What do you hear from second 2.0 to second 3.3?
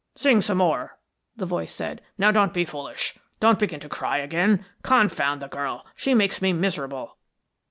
"Now don't be foolish,